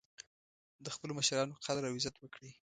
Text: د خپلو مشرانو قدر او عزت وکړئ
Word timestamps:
د 0.85 0.87
خپلو 0.95 1.11
مشرانو 1.19 1.59
قدر 1.65 1.83
او 1.87 1.95
عزت 1.97 2.15
وکړئ 2.19 2.51